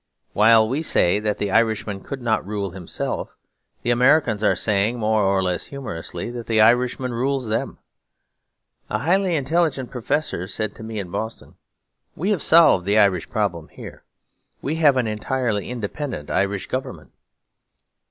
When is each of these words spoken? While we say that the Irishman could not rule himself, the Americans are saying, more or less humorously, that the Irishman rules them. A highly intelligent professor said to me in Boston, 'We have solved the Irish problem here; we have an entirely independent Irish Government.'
While 0.33 0.67
we 0.67 0.81
say 0.81 1.19
that 1.19 1.37
the 1.37 1.51
Irishman 1.51 1.99
could 1.99 2.23
not 2.23 2.43
rule 2.43 2.71
himself, 2.71 3.35
the 3.83 3.91
Americans 3.91 4.43
are 4.43 4.55
saying, 4.55 4.97
more 4.97 5.21
or 5.23 5.43
less 5.43 5.65
humorously, 5.67 6.31
that 6.31 6.47
the 6.47 6.59
Irishman 6.59 7.13
rules 7.13 7.49
them. 7.49 7.77
A 8.89 8.97
highly 8.97 9.35
intelligent 9.35 9.91
professor 9.91 10.47
said 10.47 10.73
to 10.73 10.83
me 10.83 10.97
in 10.97 11.11
Boston, 11.11 11.53
'We 12.15 12.31
have 12.31 12.41
solved 12.41 12.85
the 12.85 12.97
Irish 12.97 13.29
problem 13.29 13.67
here; 13.67 14.01
we 14.59 14.77
have 14.77 14.97
an 14.97 15.05
entirely 15.05 15.69
independent 15.69 16.31
Irish 16.31 16.65
Government.' 16.65 17.11